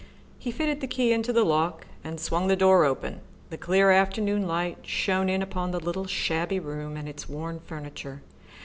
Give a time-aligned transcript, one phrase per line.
[0.39, 3.21] He fitted the key into the lock and swung the door open.
[3.51, 8.23] The clear afternoon light shone in upon the little shabby room and its worn furniture.